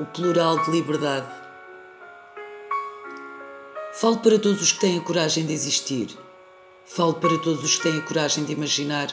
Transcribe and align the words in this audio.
o 0.00 0.06
plural 0.06 0.58
de 0.64 0.70
liberdade. 0.70 1.26
Falo 3.92 4.16
para 4.16 4.38
todos 4.38 4.62
os 4.62 4.72
que 4.72 4.80
têm 4.80 4.98
a 4.98 5.02
coragem 5.02 5.44
de 5.44 5.52
existir. 5.52 6.16
Falo 6.86 7.14
para 7.14 7.36
todos 7.38 7.62
os 7.62 7.76
que 7.76 7.82
têm 7.82 7.98
a 7.98 8.02
coragem 8.02 8.44
de 8.44 8.52
imaginar. 8.54 9.08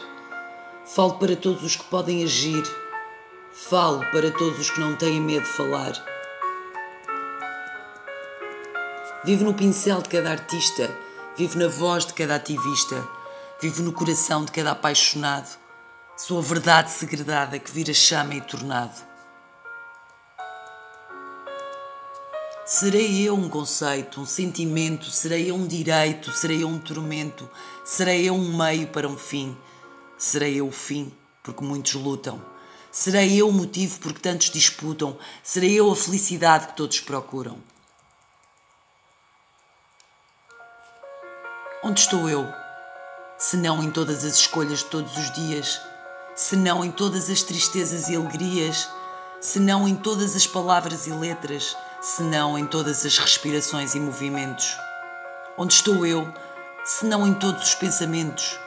Falo 0.86 1.16
para 1.16 1.36
todos 1.36 1.62
os 1.62 1.76
que 1.76 1.84
podem 1.84 2.24
agir. 2.24 2.64
Falo 3.52 4.00
para 4.12 4.32
todos 4.32 4.60
os 4.60 4.72
que 4.72 4.80
não 4.80 4.96
têm 4.96 5.20
medo 5.20 5.44
de 5.44 5.50
falar. 5.50 5.92
Vivo 9.26 9.44
no 9.44 9.54
pincel 9.54 10.02
de 10.02 10.08
cada 10.08 10.32
artista, 10.32 10.90
vivo 11.36 11.60
na 11.60 11.68
voz 11.68 12.06
de 12.06 12.14
cada 12.14 12.36
ativista, 12.36 13.06
vivo 13.60 13.84
no 13.84 13.92
coração 13.92 14.46
de 14.46 14.54
cada 14.54 14.72
apaixonado. 14.72 15.58
Sou 16.16 16.40
a 16.40 16.42
verdade 16.42 16.92
segredada 16.92 17.60
que 17.60 17.72
vira 17.72 17.94
chama 17.94 18.36
e 18.36 18.42
tornado. 18.42 19.17
Serei 22.70 23.26
eu 23.26 23.34
um 23.34 23.48
conceito, 23.48 24.20
um 24.20 24.26
sentimento, 24.26 25.10
serei 25.10 25.50
eu 25.50 25.56
um 25.56 25.66
direito, 25.66 26.34
serei 26.34 26.64
eu 26.64 26.68
um 26.68 26.78
tormento, 26.78 27.50
serei 27.86 28.28
eu 28.28 28.36
um 28.36 28.58
meio 28.58 28.88
para 28.90 29.08
um 29.08 29.18
fim, 29.18 29.58
serei 30.18 30.60
eu 30.60 30.68
o 30.68 30.72
fim, 30.72 31.10
porque 31.42 31.64
muitos 31.64 31.94
lutam, 31.94 32.46
serei 32.92 33.40
eu 33.40 33.48
o 33.48 33.54
motivo 33.54 33.98
porque 34.02 34.20
tantos 34.20 34.50
disputam, 34.50 35.18
serei 35.42 35.80
eu 35.80 35.90
a 35.90 35.96
felicidade 35.96 36.68
que 36.68 36.76
todos 36.76 37.00
procuram. 37.00 37.58
Onde 41.82 42.02
estou 42.02 42.28
eu? 42.30 42.52
Se 43.38 43.56
não 43.56 43.82
em 43.82 43.90
todas 43.90 44.26
as 44.26 44.36
escolhas 44.36 44.80
de 44.80 44.86
todos 44.88 45.16
os 45.16 45.32
dias, 45.32 45.80
se 46.36 46.58
não 46.58 46.84
em 46.84 46.92
todas 46.92 47.30
as 47.30 47.42
tristezas 47.44 48.10
e 48.10 48.18
alegrias, 48.18 48.90
se 49.40 49.58
não 49.58 49.88
em 49.88 49.96
todas 49.96 50.36
as 50.36 50.46
palavras 50.46 51.08
e 51.08 51.12
letras 51.12 51.74
senão 52.16 52.58
em 52.58 52.66
todas 52.66 53.06
as 53.06 53.18
respirações 53.18 53.94
e 53.94 54.00
movimentos? 54.00 54.78
Onde 55.58 55.74
estou 55.74 56.06
eu, 56.06 56.32
senão 56.86 57.28
em 57.28 57.34
todos 57.34 57.62
os 57.62 57.76
pensamentos? 57.76 58.58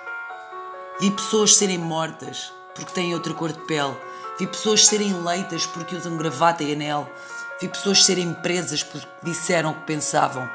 Vi 1.00 1.10
pessoas 1.10 1.56
serem 1.56 1.78
mortas 1.78 2.52
porque 2.74 2.92
têm 2.92 3.14
outra 3.14 3.32
cor 3.32 3.50
de 3.50 3.60
pele. 3.60 3.96
Vi 4.38 4.46
pessoas 4.46 4.86
serem 4.86 5.12
eleitas 5.12 5.64
porque 5.64 5.96
usam 5.96 6.18
gravata 6.18 6.62
e 6.62 6.74
anel. 6.74 7.10
Vi 7.58 7.68
pessoas 7.68 8.04
serem 8.04 8.34
presas 8.34 8.82
porque 8.82 9.06
disseram 9.22 9.70
o 9.70 9.74
que 9.74 9.86
pensavam. 9.86 10.46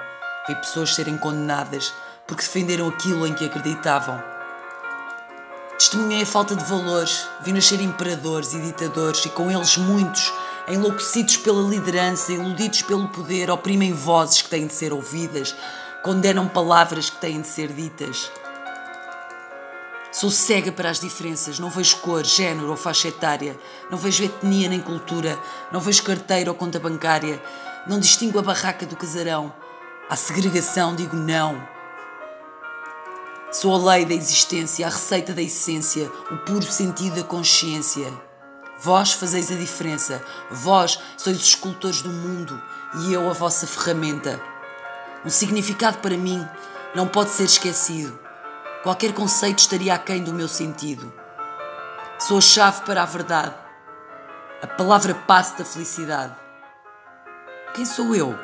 Vi 0.47 0.53
pessoas 0.53 0.94
serem 0.94 1.17
condenadas 1.17 1.92
porque 2.27 2.44
defenderam 2.44 2.88
aquilo 2.88 3.25
em 3.25 3.33
que 3.33 3.45
acreditavam. 3.45 4.23
Testemunhei 5.80 6.22
a 6.22 6.25
falta 6.25 6.55
de 6.55 6.64
valores, 6.64 7.27
vi 7.42 7.52
nascer 7.52 7.81
imperadores 7.81 8.53
e 8.53 8.61
ditadores 8.61 9.25
e 9.25 9.30
com 9.30 9.52
eles 9.52 9.75
muitos 9.75 10.31
enlouquecidos 10.67 11.38
pela 11.38 11.61
liderança, 11.61 12.31
iludidos 12.33 12.81
pelo 12.81 13.08
poder, 13.09 13.52
oprimem 13.52 13.94
vozes 13.94 14.41
que 14.41 14.49
têm 14.49 14.66
de 14.66 14.73
ser 14.73 14.91
ouvidas, 14.91 15.55
condenam 16.03 16.47
palavras 16.47 17.09
que 17.09 17.17
têm 17.17 17.41
de 17.41 17.47
ser 17.47 17.71
ditas. 17.71 18.31
Sou 20.11 20.31
cega 20.31 20.71
para 20.71 20.89
as 20.89 20.99
diferenças, 20.99 21.59
não 21.59 21.69
vejo 21.69 21.97
cor, 21.97 22.23
género 22.23 22.69
ou 22.69 22.77
faixa 22.77 23.09
etária, 23.09 23.59
não 23.91 23.97
vejo 23.97 24.23
etnia 24.23 24.69
nem 24.69 24.80
cultura, 24.80 25.38
não 25.71 25.81
vejo 25.81 26.03
carteira 26.03 26.49
ou 26.49 26.55
conta 26.55 26.80
bancária, 26.80 27.41
não 27.86 27.99
distingo 27.99 28.39
a 28.39 28.41
barraca 28.41 28.86
do 28.86 28.95
casarão. 28.95 29.53
À 30.09 30.16
segregação 30.16 30.95
digo 30.95 31.16
não. 31.16 31.67
Sou 33.52 33.73
a 33.73 33.93
lei 33.93 34.05
da 34.05 34.13
existência, 34.13 34.88
a 34.88 34.89
receita 34.89 35.33
da 35.33 35.41
essência, 35.41 36.09
o 36.31 36.38
puro 36.38 36.63
sentido 36.63 37.17
da 37.17 37.23
consciência. 37.23 38.25
Vós 38.86 39.14
fazeis 39.14 39.52
a 39.52 39.55
diferença. 39.55 40.23
Vós 40.52 41.00
sois 41.17 41.38
os 41.38 41.47
escultores 41.47 42.03
do 42.03 42.09
mundo 42.09 42.61
e 43.00 43.14
eu 43.14 43.27
a 43.27 43.33
vossa 43.33 43.66
ferramenta. 43.66 44.39
Um 45.26 45.30
significado 45.32 45.98
para 45.98 46.15
mim 46.15 46.48
não 46.93 47.08
pode 47.08 47.32
ser 47.32 47.45
esquecido. 47.45 48.20
Qualquer 48.83 49.11
conceito 49.11 49.58
estaria 49.58 49.92
aquém 49.92 50.23
do 50.23 50.36
meu 50.36 50.48
sentido. 50.48 51.11
Sou 52.20 52.37
a 52.37 52.42
chave 52.42 52.82
para 52.82 53.02
a 53.02 53.08
verdade. 53.08 53.55
A 54.61 54.67
palavra 54.67 55.15
passe 55.15 55.58
da 55.58 55.65
felicidade. 55.65 56.36
Quem 57.73 57.87
sou 57.87 58.14
eu? 58.14 58.37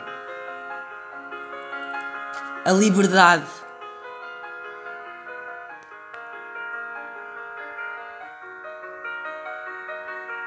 A 2.66 2.71
liberdade 2.71 3.45